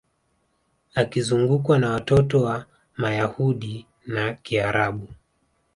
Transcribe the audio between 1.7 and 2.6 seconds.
na watoto